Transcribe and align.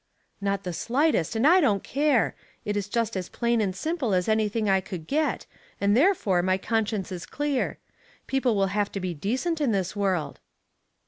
"''Not 0.51 0.63
the 0.63 0.73
slightest, 0.73 1.35
and 1.35 1.45
I 1.45 1.59
don't 1.61 1.83
care. 1.83 2.33
It 2.65 2.75
is 2.75 2.89
just 2.89 3.15
as 3.15 3.29
plain 3.29 3.61
and 3.61 3.75
simple 3.75 4.15
as 4.15 4.27
anything 4.27 4.67
I 4.67 4.81
could 4.81 5.05
get, 5.05 5.45
and 5.79 5.95
therefore 5.95 6.41
my 6.41 6.57
conscience 6.57 7.11
is 7.11 7.27
clear. 7.27 7.77
People 8.25 8.55
will 8.55 8.71
have 8.73 8.91
to 8.93 8.99
be 8.99 9.13
decent 9.13 9.61
in 9.61 9.73
this 9.73 9.95
world." 9.95 10.39